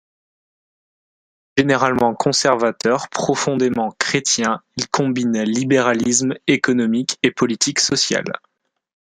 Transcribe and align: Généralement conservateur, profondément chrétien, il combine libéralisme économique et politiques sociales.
Généralement 1.59 2.15
conservateur, 2.15 3.07
profondément 3.09 3.91
chrétien, 3.99 4.63
il 4.77 4.89
combine 4.89 5.43
libéralisme 5.43 6.33
économique 6.47 7.19
et 7.21 7.29
politiques 7.29 7.79
sociales. 7.79 8.33